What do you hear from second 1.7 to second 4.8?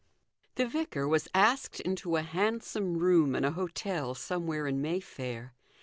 into a handsome room in a hotel somewhere